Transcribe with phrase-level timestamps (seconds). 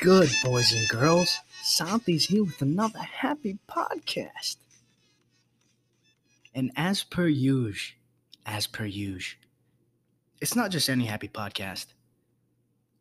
[0.00, 1.38] Good, boys and girls?
[1.62, 4.56] Santi's here with another happy podcast.
[6.54, 7.96] And as per usual,
[8.44, 9.40] as per usual,
[10.40, 11.86] it's not just any happy podcast.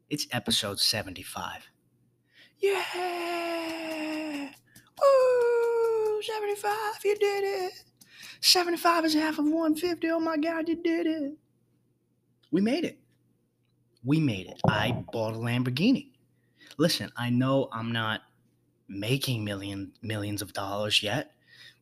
[0.10, 1.70] It's episode 75.
[2.60, 4.50] Yeah!
[5.02, 6.22] Woo!
[6.22, 7.84] 75, you did it!
[8.40, 10.10] 75 is half of 150.
[10.12, 11.34] Oh my god, you did it!
[12.52, 12.98] We made it.
[14.04, 14.62] We made it.
[14.68, 16.15] I bought a Lamborghini.
[16.78, 18.22] Listen, I know I'm not
[18.88, 21.32] making million millions of dollars yet,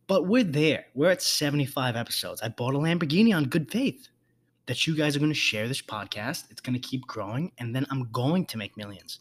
[0.08, 0.86] but we're there.
[0.94, 2.42] We're at 75 episodes.
[2.42, 4.08] I bought a Lamborghini on good faith
[4.66, 6.50] that you guys are going to share this podcast.
[6.50, 9.20] It's going to keep growing, and then I'm going to make millions.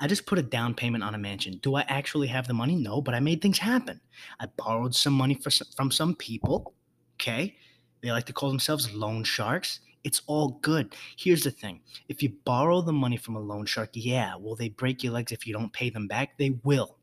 [0.00, 1.58] I just put a down payment on a mansion.
[1.62, 2.74] Do I actually have the money?
[2.74, 4.00] No, but I made things happen.
[4.40, 6.74] I borrowed some money for, from some people.
[7.14, 7.56] Okay.
[8.02, 9.80] They like to call themselves loan sharks.
[10.06, 10.94] It's all good.
[11.16, 14.68] Here's the thing if you borrow the money from a loan shark, yeah, will they
[14.68, 16.38] break your legs if you don't pay them back?
[16.38, 16.96] They will.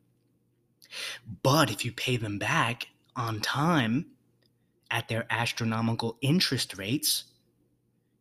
[1.43, 2.87] But if you pay them back
[3.17, 4.05] on time
[4.89, 7.25] at their astronomical interest rates,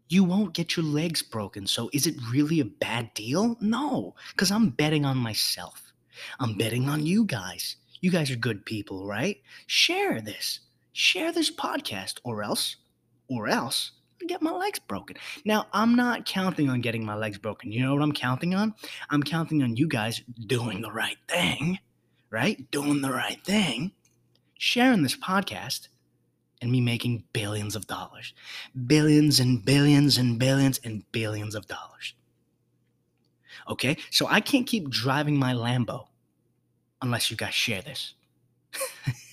[0.09, 1.69] you won't get your legs broken.
[1.69, 3.57] So is it really a bad deal?
[3.61, 5.93] No, because I'm betting on myself.
[6.41, 7.77] I'm betting on you guys.
[8.01, 9.41] You guys are good people, right?
[9.69, 10.59] Share this.
[10.93, 12.77] Share this podcast, or else,
[13.29, 13.93] or else,
[14.27, 15.17] get my legs broken.
[15.45, 17.73] Now, I'm not counting on getting my legs broken.
[17.73, 18.75] You know what I'm counting on?
[19.11, 21.79] I'm counting on you guys doing the right thing,
[22.31, 22.71] right?
[22.71, 23.93] Doing the right thing,
[24.59, 25.89] sharing this podcast,
[26.61, 28.33] and me making billions of dollars.
[28.87, 32.15] Billions and billions and billions and billions of dollars.
[33.69, 33.97] Okay?
[34.11, 36.07] So I can't keep driving my Lambo
[37.03, 38.15] unless you guys share this.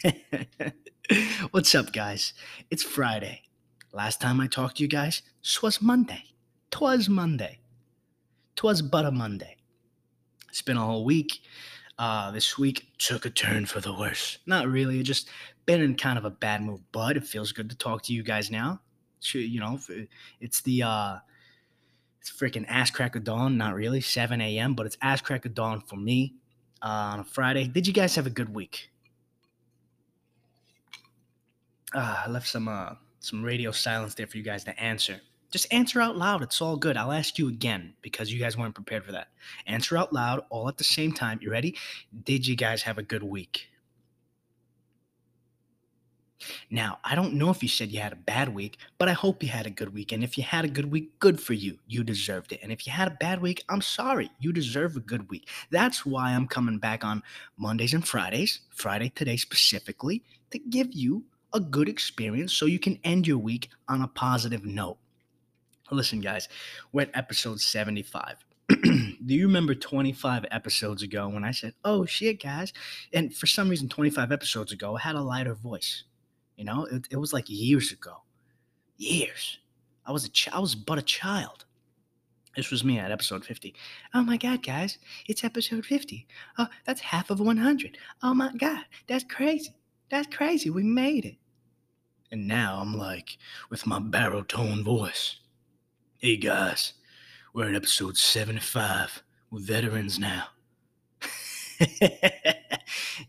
[1.51, 2.33] What's up, guys?
[2.69, 3.43] It's Friday.
[3.91, 6.23] Last time I talked to you guys, twas Monday.
[6.69, 7.59] Twas Monday.
[8.55, 9.57] Twas but a Monday.
[10.49, 11.39] It's been a whole week.
[11.97, 14.37] Uh, this week took a turn for the worse.
[14.45, 15.29] Not really, It just
[15.65, 18.23] been in kind of a bad mood, but it feels good to talk to you
[18.23, 18.81] guys now.
[19.33, 19.79] You know,
[20.39, 21.17] it's the uh,
[22.21, 23.57] it's freaking ass crack of dawn.
[23.57, 26.35] Not really, 7 a.m., but it's ass crack of dawn for me
[26.81, 27.67] uh, on a Friday.
[27.67, 28.91] Did you guys have a good week?
[31.93, 35.19] Uh, I left some uh, some radio silence there for you guys to answer.
[35.51, 36.43] Just answer out loud.
[36.43, 36.95] It's all good.
[36.95, 39.29] I'll ask you again because you guys weren't prepared for that.
[39.65, 41.39] Answer out loud all at the same time.
[41.41, 41.75] You ready?
[42.23, 43.67] Did you guys have a good week?
[46.69, 49.43] Now, I don't know if you said you had a bad week, but I hope
[49.43, 50.11] you had a good week.
[50.11, 51.79] And if you had a good week, good for you.
[51.87, 52.59] You deserved it.
[52.63, 54.31] And if you had a bad week, I'm sorry.
[54.39, 55.49] You deserve a good week.
[55.69, 57.23] That's why I'm coming back on
[57.57, 61.23] Mondays and Fridays, Friday today specifically, to give you
[61.53, 64.97] a good experience so you can end your week on a positive note.
[65.91, 66.47] Listen, guys,
[66.91, 68.45] we're at episode 75.
[68.69, 72.71] Do you remember 25 episodes ago when I said, oh shit, guys?
[73.11, 76.03] And for some reason, 25 episodes ago, I had a lighter voice.
[76.55, 78.21] You know, it, it was like years ago.
[78.97, 79.57] Years.
[80.05, 81.65] I was a ch- I was but a child.
[82.55, 83.73] This was me at episode 50.
[84.13, 86.27] Oh my God, guys, it's episode 50.
[86.57, 87.97] Oh, that's half of 100.
[88.21, 89.75] Oh my God, that's crazy.
[90.11, 90.69] That's crazy.
[90.69, 91.37] We made it.
[92.31, 93.37] And now I'm like,
[93.69, 95.37] with my baritone voice.
[96.17, 96.93] Hey guys,
[97.53, 99.23] we're at episode 75.
[99.49, 100.45] We're veterans now.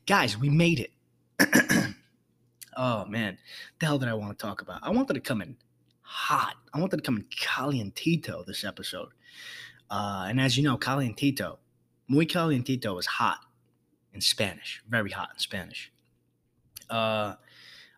[0.06, 0.90] guys, we made it.
[2.76, 3.36] Oh man,
[3.78, 4.80] the hell did I want to talk about?
[4.82, 5.56] I wanted to come in
[6.00, 6.54] hot.
[6.72, 9.08] I wanted to come in calientito this episode.
[9.90, 11.58] Uh, and as you know, calientito,
[12.08, 13.40] muy calientito is hot
[14.14, 15.92] in Spanish, very hot in Spanish.
[16.88, 17.34] Uh,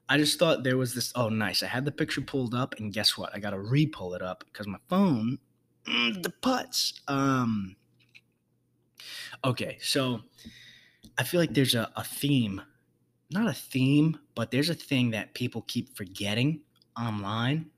[0.09, 1.13] I just thought there was this.
[1.15, 1.63] Oh, nice.
[1.63, 3.35] I had the picture pulled up, and guess what?
[3.35, 5.39] I got to re-pull it up because my phone,
[5.87, 7.01] mm, the putts.
[7.09, 7.77] Um.
[9.45, 10.21] Okay, so
[11.19, 12.63] I feel like there's a, a theme
[13.33, 16.61] not a theme, but there's a thing that people keep forgetting
[17.01, 17.71] online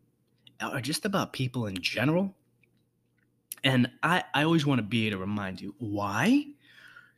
[0.62, 2.34] or just about people in general.
[3.62, 6.46] And I, I always want to be able to remind you why?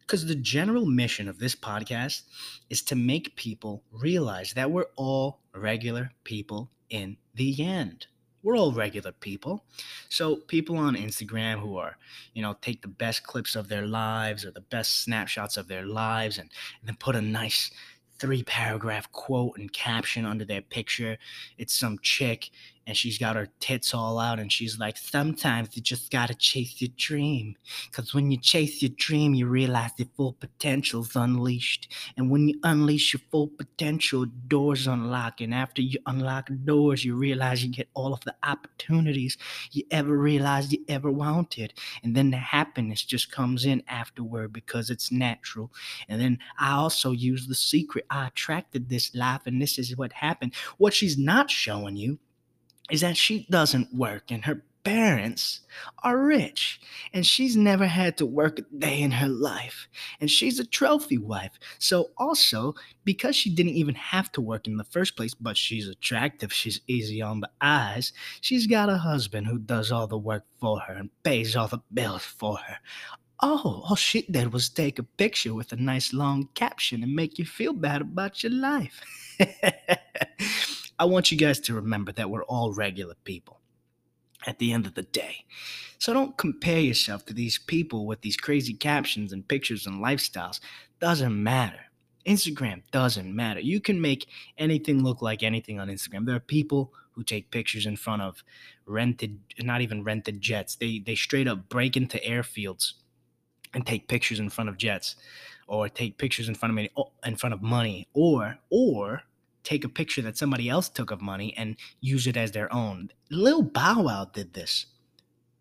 [0.07, 2.23] Because the general mission of this podcast
[2.71, 8.07] is to make people realize that we're all regular people in the end.
[8.43, 9.65] We're all regular people.
[10.09, 11.97] So people on Instagram who are,
[12.33, 15.85] you know, take the best clips of their lives or the best snapshots of their
[15.85, 16.51] lives and,
[16.81, 17.73] and then put a nice
[18.19, 21.19] three paragraph quote and caption under their picture.
[21.59, 22.51] It's some chick
[22.87, 26.81] and she's got her tits all out and she's like sometimes you just gotta chase
[26.81, 27.55] your dream
[27.91, 32.59] because when you chase your dream you realize your full potential's unleashed and when you
[32.63, 37.89] unleash your full potential doors unlock and after you unlock doors you realize you get
[37.95, 39.37] all of the opportunities
[39.73, 41.73] you ever realized you ever wanted
[42.03, 45.71] and then the happiness just comes in afterward because it's natural
[46.09, 50.13] and then i also use the secret i attracted this life and this is what
[50.13, 50.55] happened.
[50.79, 52.19] What she's not showing you
[52.91, 55.63] is that she doesn't work and her parents
[56.05, 56.81] are rich
[57.13, 59.89] and she's never had to work a day in her life
[60.21, 62.73] and she's a trophy wife so also
[63.05, 66.81] because she didn't even have to work in the first place but she's attractive she's
[66.87, 70.95] easy on the eyes she's got a husband who does all the work for her
[70.95, 72.77] and pays all the bills for her
[73.43, 77.39] Oh, all she did was take a picture with a nice long caption and make
[77.39, 79.03] you feel bad about your life.
[80.99, 83.61] I want you guys to remember that we're all regular people
[84.47, 85.45] at the end of the day.
[85.99, 90.61] So don't compare yourself to these people with these crazy captions and pictures and lifestyles.
[91.01, 91.81] Doesn't matter.
[92.27, 93.61] Instagram doesn't matter.
[93.61, 94.27] You can make
[94.59, 96.27] anything look like anything on Instagram.
[96.27, 98.43] There are people who take pictures in front of
[98.85, 100.77] rented, not even rented jets.
[100.77, 102.95] They they straight up break into airfields
[103.73, 105.17] and take pictures in front of jets,
[105.67, 106.91] or take pictures in front of money,
[107.25, 109.23] in front of money, or or
[109.67, 113.11] take a picture that somebody else took of money and use it as their own.
[113.31, 114.87] Lil Bow Wow did this.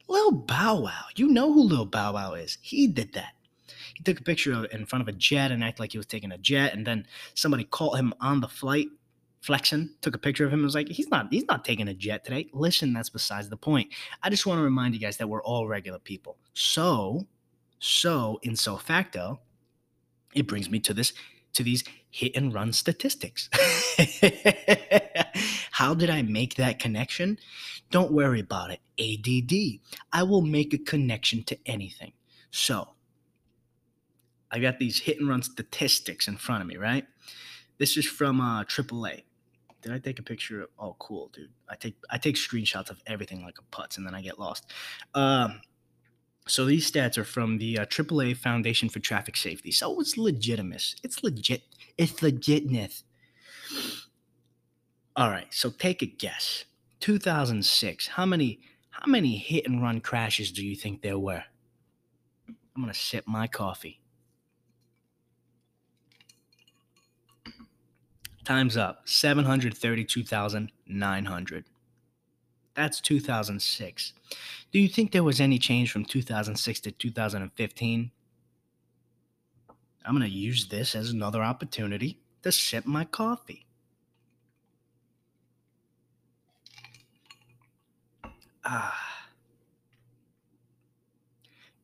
[0.07, 2.59] Lil Bow Wow, you know who Lil Bow Wow is.
[2.61, 3.33] He did that.
[3.95, 6.05] He took a picture of, in front of a jet and acted like he was
[6.05, 8.87] taking a jet, and then somebody caught him on the flight
[9.41, 11.93] flexing, took a picture of him and was like, he's not he's not taking a
[11.93, 12.47] jet today.
[12.53, 13.91] Listen, that's besides the point.
[14.21, 16.37] I just want to remind you guys that we're all regular people.
[16.53, 17.25] So,
[17.79, 19.39] so in so facto,
[20.35, 21.13] it brings me to this
[21.55, 23.49] to these hit and run statistics.
[25.71, 27.37] How did I make that connection?
[27.91, 28.79] Don't worry about it.
[28.99, 29.79] ADD.
[30.13, 32.13] I will make a connection to anything.
[32.51, 32.89] So,
[34.51, 37.05] I got these hit and run statistics in front of me, right?
[37.77, 39.23] This is from uh, AAA.
[39.81, 40.63] Did I take a picture?
[40.63, 41.49] Of, oh, cool, dude.
[41.69, 44.71] I take I take screenshots of everything like a putz, and then I get lost.
[45.13, 45.61] Um,
[46.47, 49.71] so these stats are from the uh, AAA Foundation for Traffic Safety.
[49.71, 50.93] So it's legitimate.
[51.03, 51.63] It's legit.
[51.97, 53.01] It's legitness.
[55.15, 55.51] All right.
[55.51, 56.65] So take a guess.
[56.99, 58.09] 2006.
[58.09, 58.59] How many
[58.91, 61.43] how many hit and run crashes do you think there were?
[62.47, 64.01] I'm gonna sip my coffee.
[68.43, 69.01] Time's up.
[69.05, 71.65] 732,900.
[72.75, 74.13] That's 2006.
[74.71, 78.11] Do you think there was any change from 2006 to 2015?
[80.05, 83.65] I'm going to use this as another opportunity to sip my coffee.
[88.63, 89.15] Ah.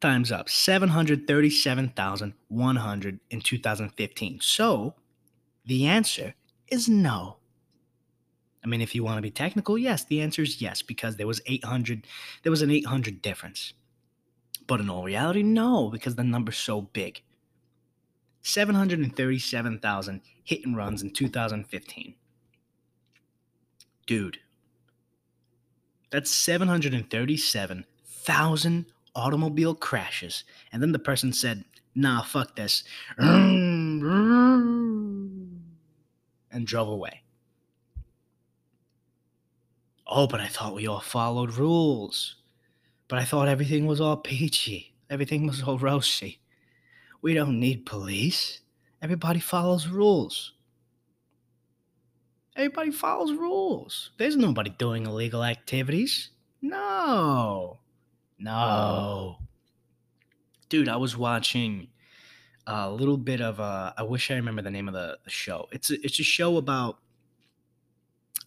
[0.02, 0.50] Time's up.
[0.50, 4.40] 737,100 in 2015.
[4.42, 4.96] So
[5.66, 6.34] the answer
[6.68, 7.38] is no.
[8.64, 11.28] I mean, if you want to be technical, yes, the answer is yes, because there
[11.28, 12.06] was 800,
[12.44, 13.74] there was an 800 difference.
[14.68, 17.22] But in all reality, no, because the number's so big.
[18.44, 22.16] 737,000 hit and runs in 2015.
[24.06, 24.38] Dude,
[26.10, 30.44] that's 737,000 automobile crashes.
[30.72, 32.84] And then the person said, nah, fuck this.
[36.54, 37.22] And drove away.
[40.14, 42.36] Oh, but I thought we all followed rules.
[43.08, 44.94] But I thought everything was all peachy.
[45.10, 46.42] Everything was all rosy.
[47.22, 48.60] We don't need police.
[49.02, 50.52] Everybody follows rules.
[52.58, 54.12] Everybody follows rules.
[54.18, 56.30] There's nobody doing illegal activities.
[56.62, 57.80] No.
[58.38, 59.38] No.
[60.68, 61.88] Dude, I was watching
[62.68, 63.94] a little bit of a.
[63.98, 65.70] I wish I remember the name of the, the show.
[65.72, 67.00] It's a, it's a show about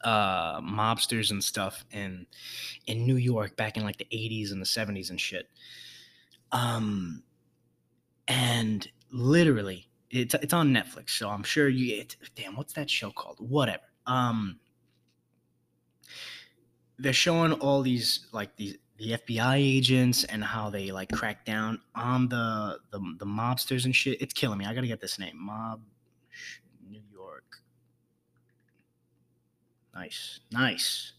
[0.05, 2.27] uh, mobsters and stuff in
[2.87, 5.49] in New York back in like the 80s and the 70s and shit.
[6.53, 7.23] Um,
[8.29, 12.01] and literally, it's it's on Netflix, so I'm sure you.
[12.01, 13.39] It, damn, what's that show called?
[13.41, 13.83] Whatever.
[14.07, 14.61] Um,
[16.99, 21.81] they're showing all these like these the FBI agents and how they like crack down
[21.97, 24.21] on the the, the mobsters and shit.
[24.23, 24.67] It's killing me.
[24.67, 25.37] I gotta get this name.
[25.37, 25.81] Mob
[29.95, 31.13] Nice, nice.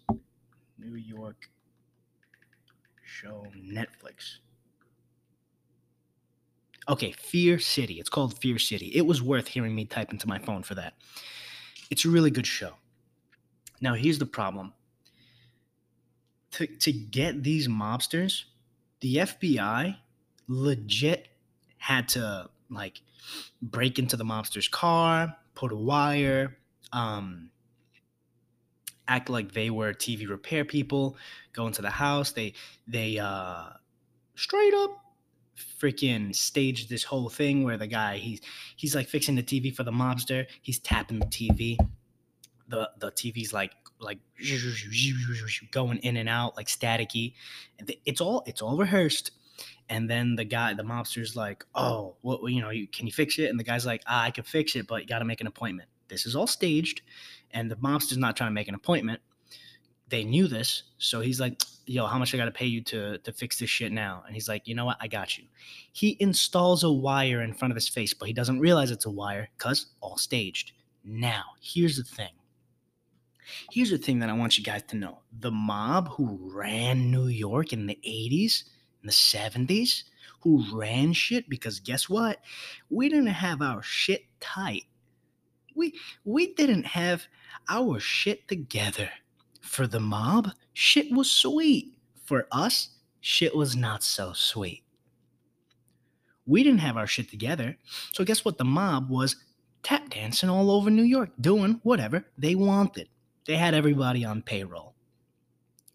[0.78, 1.50] New York
[3.04, 4.38] show Netflix.
[6.88, 7.96] Okay, Fear City.
[7.96, 8.92] It's called Fear City.
[8.94, 10.94] It was worth hearing me type into my phone for that.
[11.90, 12.74] It's a really good show.
[13.82, 14.74] Now, here's the problem
[16.56, 18.46] to, to get these mobsters,
[19.02, 19.98] the FBI
[20.48, 21.28] legit
[21.78, 23.02] had to like
[23.62, 26.58] break into the mobster's car, put a wire,
[26.94, 27.50] um,
[29.08, 31.18] act like they were TV repair people,
[31.54, 32.32] go into the house.
[32.32, 32.54] They
[32.88, 33.70] they uh,
[34.36, 35.02] straight up
[35.82, 38.42] freaking staged this whole thing where the guy he's
[38.76, 40.46] he's like fixing the TV for the mobster.
[40.62, 41.78] He's tapping the TV.
[42.68, 44.20] The the TV's like like
[45.72, 47.34] going in and out like staticky.
[48.06, 49.32] It's all it's all rehearsed.
[49.88, 52.52] And then the guy, the mobster's like, "Oh, what?
[52.52, 54.76] You know, you, can you fix it?" And the guy's like, ah, "I can fix
[54.76, 57.02] it, but you got to make an appointment." This is all staged,
[57.52, 59.22] and the mobster's not trying to make an appointment.
[60.10, 63.18] They knew this, so he's like, "Yo, how much I got to pay you to
[63.20, 64.98] to fix this shit now?" And he's like, "You know what?
[65.02, 65.46] I got you."
[65.92, 69.10] He installs a wire in front of his face, but he doesn't realize it's a
[69.12, 70.74] wire because all staged.
[71.04, 72.32] Now, here's the thing
[73.72, 77.28] Here's the thing that I want you guys to know the mob who ran New
[77.28, 78.64] York in the 80s,
[79.02, 80.04] in the 70s,
[80.42, 82.40] who ran shit because guess what?
[82.90, 84.86] We didn't have our shit tight.
[85.76, 87.28] We we didn't have
[87.70, 89.10] our shit together.
[89.62, 91.98] For the mob, shit was sweet.
[92.24, 92.90] For us,
[93.20, 94.84] shit was not so sweet.
[96.46, 97.76] We didn't have our shit together.
[98.14, 98.58] So guess what?
[98.58, 99.36] The mob was
[99.84, 103.10] tap dancing all over New York, doing whatever they wanted.
[103.46, 104.96] They had everybody on payroll.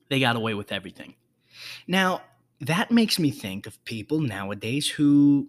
[0.08, 1.14] They got away with everything.
[1.86, 2.22] Now,
[2.60, 5.48] that makes me think of people nowadays who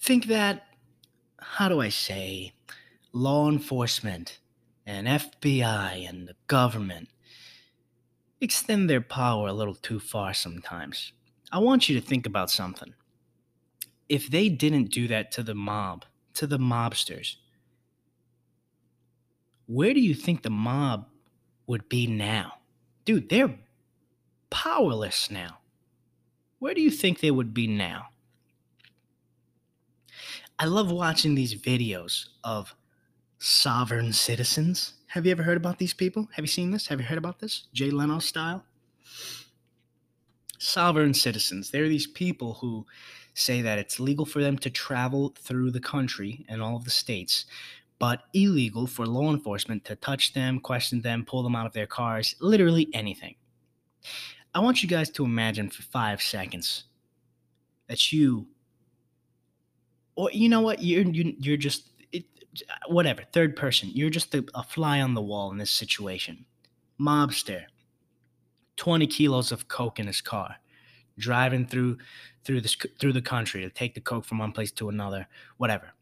[0.00, 0.66] think that,
[1.52, 2.52] how do I say,
[3.12, 4.38] law enforcement
[4.86, 7.08] and FBI and the government
[8.40, 11.12] extend their power a little too far sometimes.
[11.52, 12.94] I want you to think about something.
[14.08, 17.36] If they didn't do that to the mob, to the mobsters,
[19.66, 21.06] where do you think the mob
[21.66, 22.54] would be now?
[23.04, 23.58] Dude, they're
[24.50, 25.58] powerless now.
[26.58, 28.08] Where do you think they would be now?
[30.58, 32.74] I love watching these videos of
[33.38, 34.94] sovereign citizens.
[35.08, 36.28] Have you ever heard about these people?
[36.34, 36.86] Have you seen this?
[36.88, 37.66] Have you heard about this?
[37.72, 38.64] Jay Leno style?
[40.58, 41.70] Sovereign citizens.
[41.70, 42.86] They're these people who
[43.34, 46.90] say that it's legal for them to travel through the country and all of the
[46.90, 47.46] states
[47.98, 51.86] but illegal for law enforcement to touch them, question them, pull them out of their
[51.86, 53.34] cars, literally anything.
[54.54, 56.84] I want you guys to imagine for five seconds
[57.88, 58.46] that you,
[60.16, 62.24] or you know what, you're you're just it,
[62.88, 63.90] whatever third person.
[63.92, 66.44] You're just a, a fly on the wall in this situation.
[67.00, 67.64] Mobster,
[68.76, 70.56] twenty kilos of coke in his car,
[71.18, 71.98] driving through
[72.44, 75.92] through the through the country to take the coke from one place to another, whatever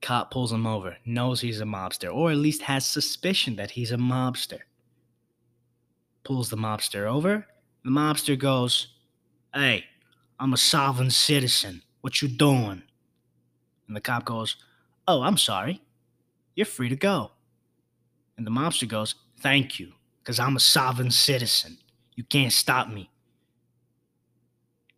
[0.00, 3.90] Cop pulls him over, knows he's a mobster, or at least has suspicion that he's
[3.90, 4.60] a mobster.
[6.24, 7.46] Pulls the mobster over.
[7.84, 8.88] The mobster goes,
[9.52, 9.86] Hey,
[10.38, 11.82] I'm a sovereign citizen.
[12.08, 12.84] What you doing?
[13.86, 14.56] And the cop goes,
[15.06, 15.82] Oh, I'm sorry.
[16.54, 17.32] You're free to go.
[18.38, 21.76] And the mobster goes, Thank you, because I'm a sovereign citizen.
[22.14, 23.10] You can't stop me.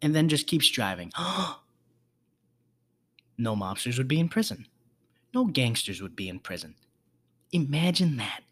[0.00, 1.10] And then just keeps driving.
[3.36, 4.68] no mobsters would be in prison
[5.34, 6.76] no gangsters would be in prison.
[7.52, 8.42] Imagine that.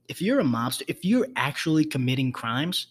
[0.08, 2.90] if you're a mobster, if you're actually committing crimes,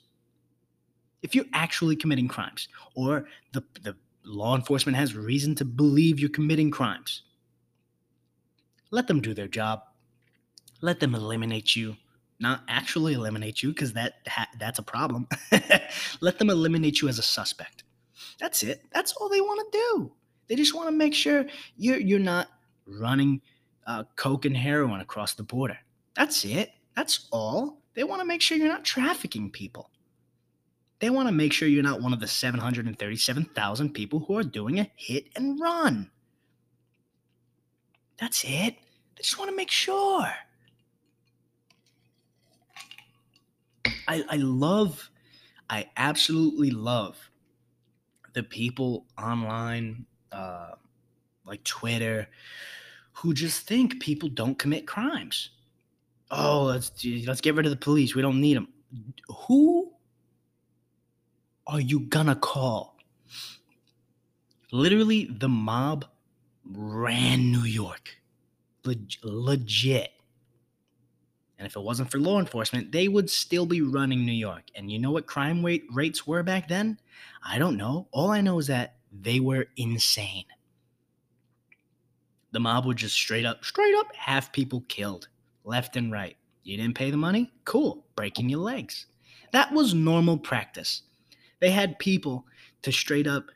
[1.22, 6.28] if you're actually committing crimes, or the, the law enforcement has reason to believe you're
[6.28, 7.22] committing crimes.
[8.90, 9.82] Let them do their job.
[10.80, 11.96] Let them eliminate you
[12.42, 15.28] not actually eliminate you because that ha- that's a problem.
[16.22, 17.84] Let them eliminate you as a suspect.
[18.40, 18.82] That's it.
[18.92, 20.12] That's all they want to do.
[20.48, 21.44] They just want to make sure
[21.76, 22.48] you're you're not
[22.86, 23.40] running
[23.86, 25.78] uh, coke and heroin across the border.
[26.14, 26.72] That's it.
[26.96, 27.82] That's all.
[27.94, 29.90] They want to make sure you're not trafficking people.
[31.00, 34.80] They want to make sure you're not one of the 737,000 people who are doing
[34.80, 36.10] a hit and run.
[38.18, 38.74] That's it.
[39.16, 40.26] They just want to make sure.
[44.06, 45.10] I, I love,
[45.70, 47.29] I absolutely love
[48.32, 50.72] the people online, uh,
[51.44, 52.28] like Twitter,
[53.12, 55.50] who just think people don't commit crimes.
[56.30, 56.92] Oh, let's
[57.26, 58.14] let's get rid of the police.
[58.14, 58.68] We don't need them.
[59.46, 59.92] Who
[61.66, 62.96] are you gonna call?
[64.72, 66.04] Literally, the mob
[66.64, 68.16] ran New York.
[68.84, 70.12] Leg- legit.
[71.60, 74.62] And if it wasn't for law enforcement, they would still be running New York.
[74.74, 76.98] And you know what crime rate rates were back then?
[77.46, 78.08] I don't know.
[78.12, 80.46] All I know is that they were insane.
[82.52, 85.28] The mob would just straight up, straight up have people killed
[85.64, 86.38] left and right.
[86.62, 87.52] You didn't pay the money?
[87.66, 89.04] Cool, breaking your legs.
[89.52, 91.02] That was normal practice.
[91.58, 92.46] They had people
[92.80, 93.50] to straight up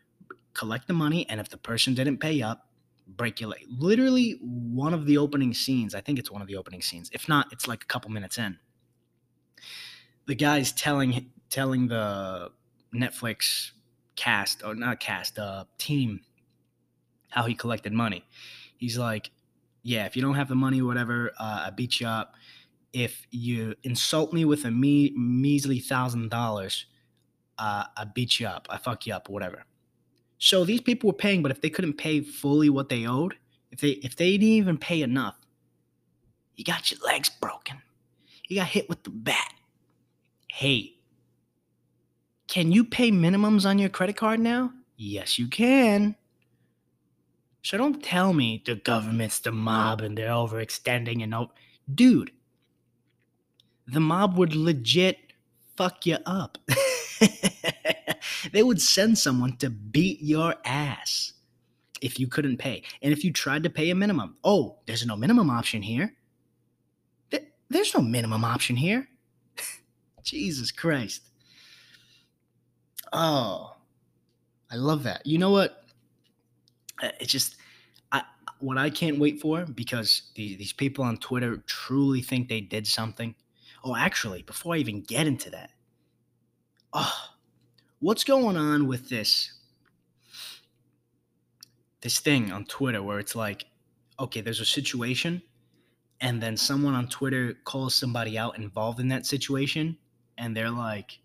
[0.52, 2.68] collect the money, and if the person didn't pay up,
[3.06, 3.66] break your leg.
[3.68, 7.11] Literally, one of the opening scenes, I think it's one of the opening scenes.
[7.12, 8.58] If not, it's like a couple minutes in.
[10.26, 12.50] The guy's telling telling the
[12.94, 13.73] Netflix
[14.16, 16.20] cast or not cast, uh, team
[17.30, 18.25] how he collected money.
[18.76, 19.30] He's like,
[19.82, 22.34] "Yeah, if you don't have the money, whatever, uh, I beat you up.
[22.92, 26.87] If you insult me with a me- measly thousand dollars,
[27.58, 28.66] uh, I beat you up.
[28.70, 29.64] I fuck you up, whatever."
[30.38, 33.35] So these people were paying, but if they couldn't pay fully what they owed,
[33.71, 35.37] if they if they didn't even pay enough,
[36.57, 37.82] you got your legs broken.
[38.49, 39.52] You got hit with the bat.
[40.49, 40.95] Hey,
[42.47, 44.73] can you pay minimums on your credit card now?
[44.97, 46.15] Yes, you can.
[47.63, 51.50] So don't tell me the government's the mob and they're overextending and over.
[51.93, 52.30] Dude,
[53.87, 55.19] the mob would legit
[55.76, 56.58] fuck you up.
[58.54, 61.32] they would send someone to beat your ass
[62.00, 62.84] if you couldn't pay.
[63.02, 66.14] And if you tried to pay a minimum, oh, there's no minimum option here.
[67.69, 69.08] There's no minimum option here.
[70.23, 71.23] Jesus Christ.
[73.12, 73.75] Oh,
[74.71, 75.26] I love that.
[75.26, 75.82] You know what?
[77.02, 77.56] Uh, it's just
[78.12, 78.23] I
[78.60, 82.86] what I can't wait for because these, these people on Twitter truly think they did
[82.86, 83.34] something.
[83.82, 85.71] Oh, actually, before I even get into that,
[86.93, 87.33] oh,
[88.04, 89.50] what's going on with this
[92.02, 93.64] this thing on Twitter where it's like,
[94.21, 95.40] okay, there's a situation,
[96.21, 99.97] and then someone on Twitter calls somebody out involved in that situation,
[100.36, 101.19] and they're like,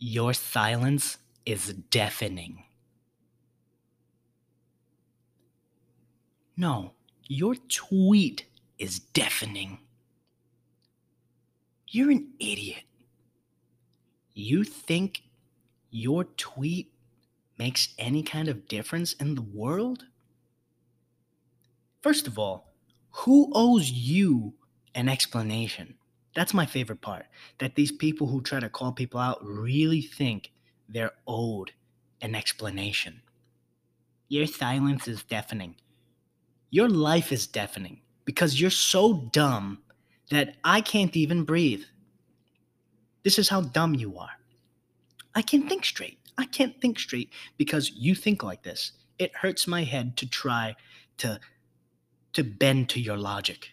[0.00, 2.64] your silence is deafening.
[6.56, 6.94] No,
[7.28, 8.46] your tweet
[8.78, 9.78] is deafening.
[11.86, 12.82] You're an idiot.
[14.38, 15.22] You think
[15.90, 16.92] your tweet
[17.58, 20.04] makes any kind of difference in the world?
[22.02, 22.72] First of all,
[23.10, 24.54] who owes you
[24.94, 25.96] an explanation?
[26.36, 27.26] That's my favorite part.
[27.58, 30.52] That these people who try to call people out really think
[30.88, 31.72] they're owed
[32.22, 33.22] an explanation.
[34.28, 35.74] Your silence is deafening.
[36.70, 39.82] Your life is deafening because you're so dumb
[40.30, 41.82] that I can't even breathe.
[43.22, 44.30] This is how dumb you are.
[45.34, 46.18] I can't think straight.
[46.36, 48.92] I can't think straight because you think like this.
[49.18, 50.76] It hurts my head to try
[51.18, 51.40] to
[52.34, 53.70] to bend to your logic.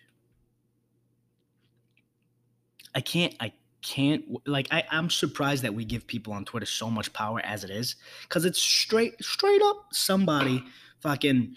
[2.95, 6.89] I can't I can't like I, I'm surprised that we give people on Twitter so
[6.89, 7.95] much power as it is.
[8.29, 10.63] Cause it's straight straight up somebody
[11.01, 11.55] fucking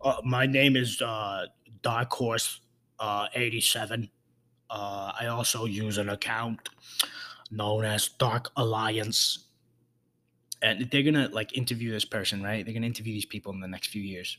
[0.00, 1.46] uh, my name is uh,
[1.82, 2.60] Dark Horse
[2.98, 4.10] uh, 87.
[4.72, 6.70] Uh, I also use an account
[7.50, 9.46] known as Dark Alliance.
[10.62, 12.64] And they're gonna like interview this person, right?
[12.64, 14.38] They're gonna interview these people in the next few years.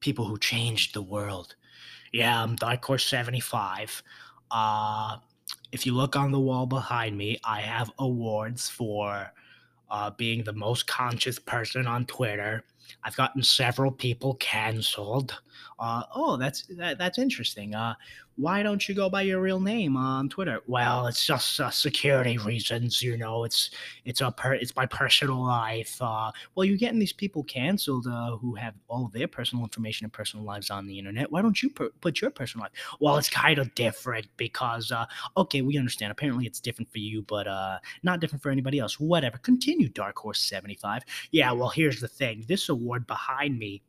[0.00, 1.54] People who changed the world.
[2.12, 4.02] Yeah, I'm Dark Horse 75.
[4.50, 5.18] Uh,
[5.70, 9.32] if you look on the wall behind me, I have awards for
[9.90, 12.64] uh, being the most conscious person on Twitter.
[13.04, 15.40] I've gotten several people canceled.
[15.78, 17.74] Uh, oh, that's that, that's interesting.
[17.74, 17.94] Uh,
[18.36, 20.60] why don't you go by your real name on Twitter?
[20.66, 23.02] Well, it's just uh, security reasons.
[23.02, 23.70] You know, it's
[24.04, 25.96] it's a per- it's my personal life.
[26.00, 30.12] Uh, well, you're getting these people canceled uh, who have all their personal information and
[30.12, 31.32] personal lives on the internet.
[31.32, 32.72] Why don't you per- put your personal life?
[33.00, 36.12] Well, it's kind of different because uh, okay, we understand.
[36.12, 37.46] Apparently, it's different for you, but
[38.02, 39.00] not different for anybody else.
[39.00, 39.38] Whatever.
[39.38, 41.02] Continue, Dark Horse seventy five.
[41.30, 41.52] Yeah.
[41.52, 42.44] Well, here's the thing.
[42.48, 43.82] This award behind me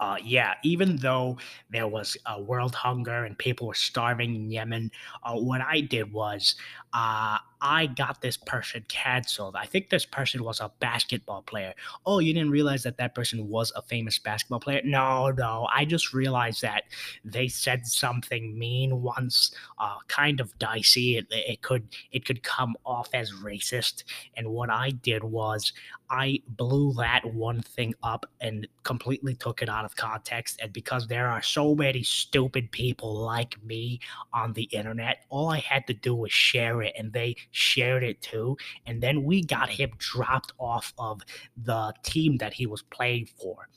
[0.00, 1.38] uh, yeah, even though
[1.70, 4.90] there was a world hunger and people were starving in Yemen,
[5.22, 6.56] uh, what I did was
[6.92, 9.56] uh, I got this person canceled.
[9.56, 11.72] I think this person was a basketball player.
[12.04, 14.82] Oh, you didn't realize that that person was a famous basketball player?
[14.84, 15.66] No, no.
[15.74, 16.82] I just realized that
[17.24, 21.16] they said something mean once, uh, kind of dicey.
[21.16, 24.04] It, it could it could come off as racist.
[24.36, 25.72] And what I did was
[26.10, 30.60] I blew that one thing up and completely took it out of context.
[30.62, 34.00] And because there are so many stupid people like me
[34.32, 38.20] on the internet, all I had to do was share it and they shared it
[38.20, 38.56] too.
[38.86, 41.22] And then we got him dropped off of
[41.56, 43.68] the team that he was playing for.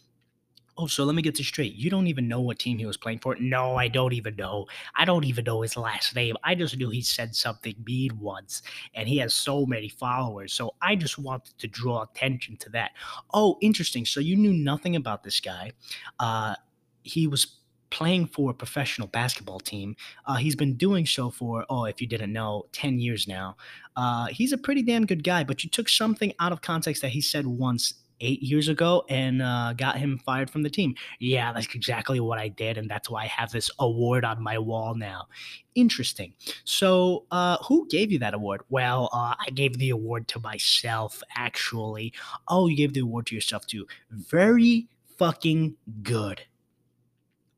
[0.79, 1.73] Oh, so let me get this straight.
[1.73, 3.35] You don't even know what team he was playing for?
[3.39, 4.67] No, I don't even know.
[4.95, 6.35] I don't even know his last name.
[6.43, 8.61] I just knew he said something mean once,
[8.93, 10.53] and he has so many followers.
[10.53, 12.91] So I just wanted to draw attention to that.
[13.33, 14.05] Oh, interesting.
[14.05, 15.71] So you knew nothing about this guy.
[16.19, 16.53] Uh,
[17.01, 17.57] he was
[17.89, 19.95] playing for a professional basketball team.
[20.25, 23.55] Uh, he's been doing so for, oh, if you didn't know, 10 years now.
[23.95, 27.09] Uh, he's a pretty damn good guy, but you took something out of context that
[27.09, 30.95] he said once eight years ago and uh, got him fired from the team.
[31.19, 32.77] Yeah, that's exactly what I did.
[32.77, 35.27] And that's why I have this award on my wall now.
[35.75, 36.33] Interesting.
[36.63, 38.61] So, uh, who gave you that award?
[38.69, 42.13] Well, uh, I gave the award to myself, actually.
[42.47, 43.85] Oh, you gave the award to yourself, too.
[44.09, 46.41] Very fucking good.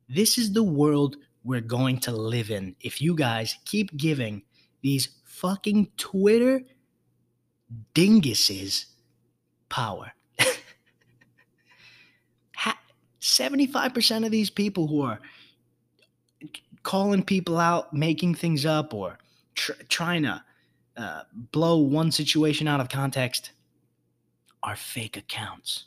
[0.09, 4.41] This is the world we're going to live in if you guys keep giving
[4.81, 6.63] these fucking Twitter
[7.93, 8.85] dinguses
[9.69, 10.11] power.
[13.21, 15.19] 75% of these people who are
[16.81, 19.19] calling people out, making things up, or
[19.53, 20.43] tr- trying to
[20.97, 23.51] uh, blow one situation out of context
[24.63, 25.85] are fake accounts.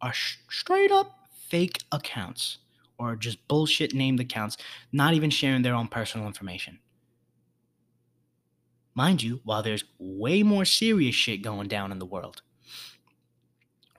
[0.00, 2.58] Are sh- straight up fake accounts
[2.98, 4.56] or just bullshit named accounts,
[4.92, 6.78] not even sharing their own personal information.
[8.94, 12.40] Mind you, while there's way more serious shit going down in the world,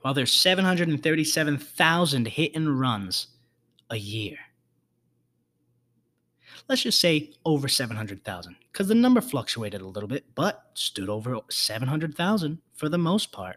[0.02, 3.28] while there's 737,000 hit and runs
[3.90, 4.36] a year.
[6.68, 11.38] Let's just say over 700,000, because the number fluctuated a little bit, but stood over
[11.48, 13.56] 700,000 for the most part.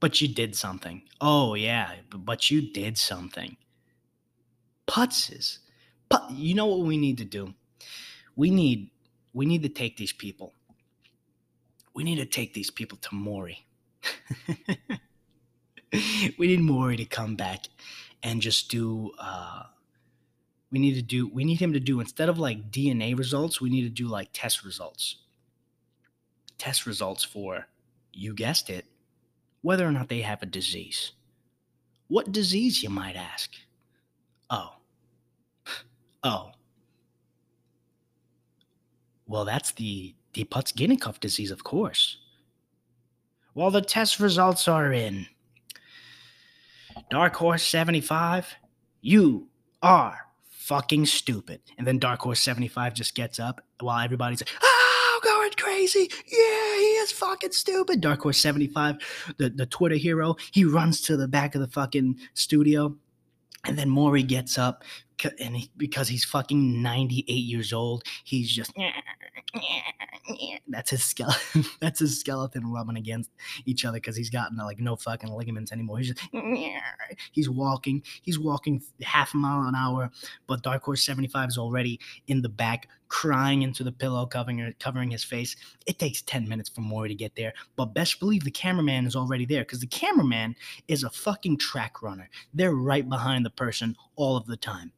[0.00, 1.02] But you did something.
[1.20, 3.56] Oh, yeah, but you did something.
[4.88, 5.58] Putzes.
[6.08, 7.54] Put, you know what we need to do?
[8.34, 8.90] We need
[9.32, 10.54] we need to take these people
[11.94, 13.66] we need to take these people to Maury.
[16.38, 17.66] we need Maury to come back
[18.22, 19.64] and just do uh
[20.70, 23.70] we need to do we need him to do instead of like DNA results, we
[23.70, 25.16] need to do like test results.
[26.58, 27.66] Test results for
[28.12, 28.86] you guessed it,
[29.62, 31.12] whether or not they have a disease.
[32.08, 33.50] What disease you might ask?
[34.48, 34.74] Oh.
[36.22, 36.50] Oh.
[39.26, 42.18] Well, that's the the Putz-Guinness disease, of course.
[43.54, 45.26] Well, the test results are in.
[47.10, 48.54] Dark Horse 75,
[49.00, 49.48] you
[49.82, 50.18] are
[50.50, 51.60] fucking stupid.
[51.78, 54.69] And then Dark Horse 75 just gets up while everybody's like, going
[55.80, 56.10] crazy.
[56.26, 58.00] Yeah, he is fucking stupid.
[58.00, 58.96] Dark Horse 75,
[59.38, 62.94] the, the Twitter hero, he runs to the back of the fucking studio.
[63.66, 64.84] And then Maury gets up,
[65.38, 68.72] and he, because he's fucking 98 years old, he's just
[70.68, 71.64] that's his skeleton.
[71.80, 73.30] that's his skeleton rubbing against
[73.66, 75.98] each other because he's gotten like no fucking ligaments anymore.
[75.98, 76.20] He's just
[77.32, 78.02] he's walking.
[78.22, 80.10] He's walking half a mile an hour,
[80.46, 85.10] but Dark Horse 75 is already in the back, crying into the pillow, covering covering
[85.10, 85.56] his face.
[85.86, 89.16] It takes 10 minutes for Maury to get there, but best believe the cameraman is
[89.16, 90.56] already there because the cameraman
[90.88, 92.28] is a fucking track runner.
[92.54, 94.92] They're right behind the person all of the time.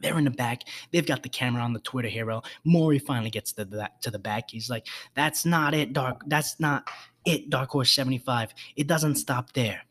[0.00, 0.62] They're in the back.
[0.92, 2.42] They've got the camera on the Twitter hero.
[2.64, 4.50] Maury finally gets to the to the back.
[4.50, 6.22] He's like, "That's not it, Dark.
[6.26, 6.88] That's not
[7.24, 8.54] it, Dark Horse 75.
[8.76, 9.82] It doesn't stop there.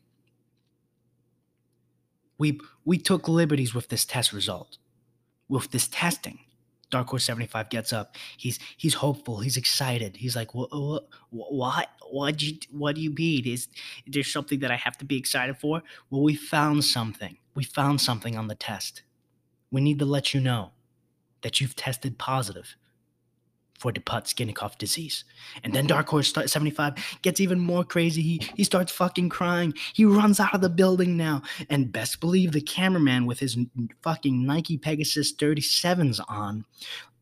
[2.38, 4.78] We we took liberties with this test result,
[5.48, 6.40] with this testing.
[6.90, 8.16] Dark Horse 75 gets up.
[8.36, 9.40] He's he's hopeful.
[9.40, 10.16] He's excited.
[10.16, 13.46] He's like, what what what what you what do you mean?
[13.46, 13.68] Is
[14.06, 15.82] there something that I have to be excited for?
[16.10, 17.36] Well, we found something.
[17.54, 19.02] We found something on the test.
[19.70, 20.70] We need to let you know
[21.42, 22.76] that you've tested positive
[23.78, 25.24] for the Put-Skinnycoff disease.
[25.62, 28.22] And then Dark Horse 75 gets even more crazy.
[28.22, 29.72] He he starts fucking crying.
[29.94, 31.42] He runs out of the building now.
[31.70, 33.56] And best believe the cameraman with his
[34.02, 36.64] fucking Nike Pegasus 37s on,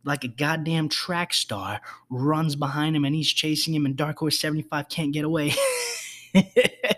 [0.04, 4.38] like a goddamn track star, runs behind him and he's chasing him, and Dark Horse
[4.38, 5.52] 75 can't get away.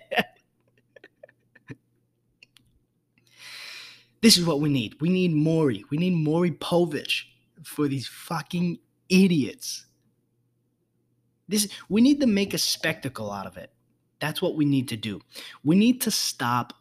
[4.20, 5.00] this is what we need.
[5.00, 5.85] We need Maury.
[5.90, 7.24] We need Maury Povich
[7.62, 8.78] for these fucking
[9.09, 9.87] idiots.
[11.48, 13.70] This we need to make a spectacle out of it.
[14.20, 15.20] That's what we need to do.
[15.64, 16.72] We need to stop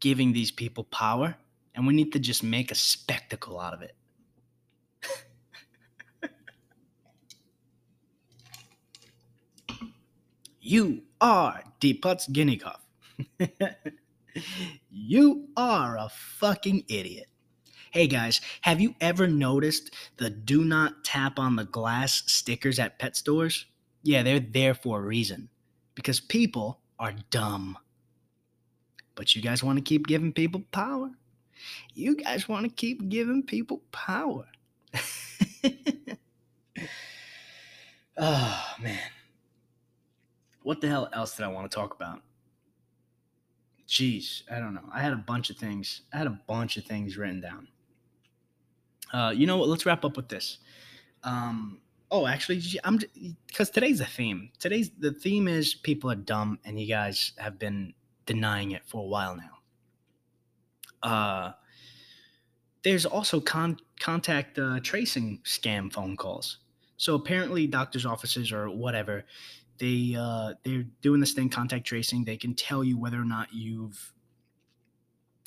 [0.00, 1.36] giving these people power
[1.74, 3.94] and we need to just make a spectacle out of it.
[10.60, 12.80] you are Deeputs Guineacoff.
[14.90, 17.26] you are a fucking idiot.
[17.90, 23.00] Hey guys, have you ever noticed the do not tap on the glass stickers at
[23.00, 23.66] pet stores?
[24.02, 25.48] Yeah, they're there for a reason.
[25.94, 27.76] Because people are dumb.
[29.16, 31.10] But you guys want to keep giving people power.
[31.94, 34.46] You guys want to keep giving people power.
[38.16, 39.10] oh, man.
[40.62, 42.22] What the hell else did I want to talk about?
[44.00, 44.88] Jeez, I don't know.
[44.90, 46.00] I had a bunch of things.
[46.10, 47.68] I had a bunch of things written down.
[49.12, 49.68] Uh, you know what?
[49.68, 50.56] Let's wrap up with this.
[51.22, 52.98] Um, oh, actually, I'm
[53.46, 54.52] because today's the theme.
[54.58, 57.92] Today's the theme is people are dumb, and you guys have been
[58.24, 59.58] denying it for a while now.
[61.02, 61.52] Uh,
[62.82, 66.60] there's also con- contact uh, tracing scam phone calls.
[66.96, 69.26] So apparently, doctors' offices or whatever,
[69.80, 72.24] they uh, they're doing this thing, contact tracing.
[72.24, 74.12] They can tell you whether or not you've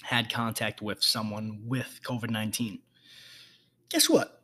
[0.01, 2.79] had contact with someone with COVID nineteen.
[3.89, 4.41] Guess what?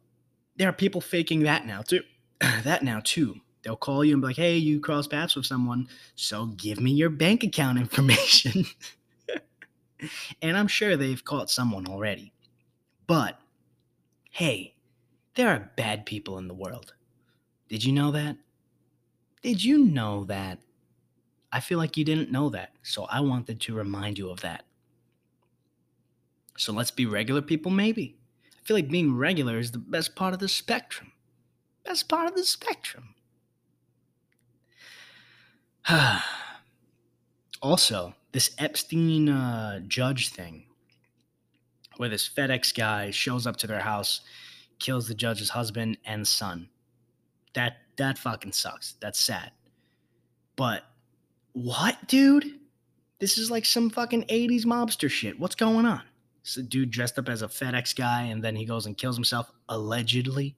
[0.56, 2.04] There are people faking that now too.
[2.40, 3.42] that now too.
[3.64, 6.92] They'll call you and be like, "Hey, you cross paths with someone, so give me
[6.92, 8.66] your bank account information."
[10.42, 12.32] and I'm sure they've caught someone already.
[13.08, 13.40] But
[14.30, 14.76] hey,
[15.34, 16.94] there are bad people in the world.
[17.68, 18.38] Did you know that?
[19.42, 20.60] Did you know that?
[21.52, 24.66] I feel like you didn't know that, so I wanted to remind you of that.
[26.58, 28.18] So let's be regular people, maybe
[28.60, 31.14] I feel like being regular is the best part of the spectrum.
[31.86, 33.16] Best part of the spectrum.
[37.62, 40.66] also, this Epstein uh, judge thing,
[41.98, 44.22] where this FedEx guy shows up to their house,
[44.78, 46.70] kills the judge's husband and son.
[47.54, 48.96] That that fucking sucks.
[49.02, 49.52] That's sad.
[50.56, 50.84] But
[51.54, 52.60] what, dude?
[53.20, 55.40] This is like some fucking 80s mobster shit.
[55.40, 56.02] What's going on?
[56.42, 59.16] It's a dude dressed up as a FedEx guy, and then he goes and kills
[59.16, 60.56] himself, allegedly.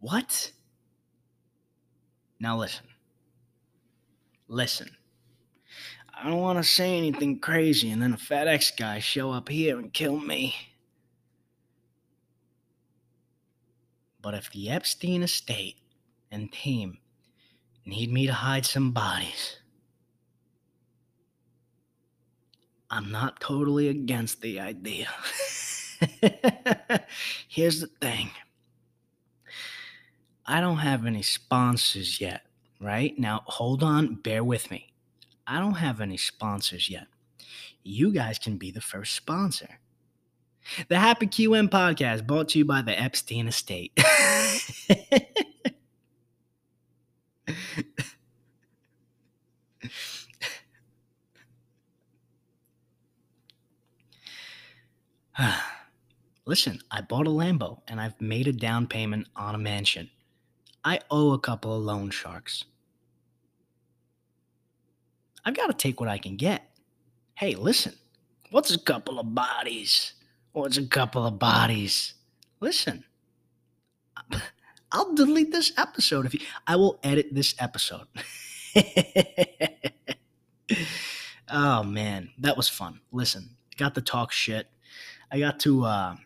[0.00, 0.52] What?
[2.38, 2.86] Now listen.
[4.48, 4.90] Listen.
[6.14, 9.78] I don't want to say anything crazy, and then a FedEx guy show up here
[9.78, 10.54] and kill me.
[14.26, 15.76] But if the Epstein estate
[16.32, 16.98] and team
[17.84, 19.60] need me to hide some bodies,
[22.90, 25.06] I'm not totally against the idea.
[27.48, 28.32] Here's the thing
[30.44, 32.46] I don't have any sponsors yet,
[32.80, 33.16] right?
[33.16, 34.92] Now, hold on, bear with me.
[35.46, 37.06] I don't have any sponsors yet.
[37.84, 39.78] You guys can be the first sponsor.
[40.88, 43.92] The Happy QM podcast brought to you by the Epstein Estate.
[56.46, 60.10] Listen, I bought a Lambo and I've made a down payment on a mansion.
[60.84, 62.64] I owe a couple of loan sharks.
[65.44, 66.70] I've got to take what I can get.
[67.34, 67.94] Hey, listen,
[68.50, 70.12] what's a couple of bodies?
[70.56, 72.14] What's a couple of bodies?
[72.60, 73.04] Listen,
[74.90, 76.40] I'll delete this episode if you.
[76.66, 78.06] I will edit this episode.
[81.50, 83.00] oh man, that was fun.
[83.12, 84.68] Listen, got to talk shit.
[85.30, 86.16] I got to uh,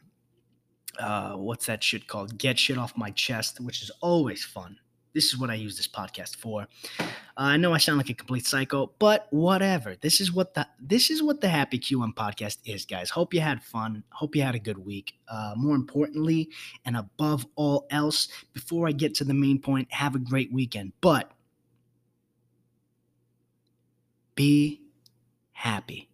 [1.01, 2.39] uh, what's that shit called?
[2.39, 4.79] Get shit off my chest, which is always fun.
[5.13, 6.67] This is what I use this podcast for.
[7.01, 7.05] Uh,
[7.37, 9.97] I know I sound like a complete psycho, but whatever.
[10.01, 13.11] This is what the this is what the Happy QM podcast is, guys.
[13.11, 14.05] Hope you had fun.
[14.11, 15.15] Hope you had a good week.
[15.29, 16.51] Uh, more importantly,
[16.85, 20.93] and above all else, before I get to the main point, have a great weekend.
[21.01, 21.31] But
[24.35, 24.83] be
[25.53, 26.10] happy.